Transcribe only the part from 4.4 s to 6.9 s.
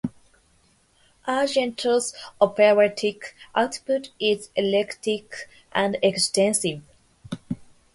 eclectic and extensive.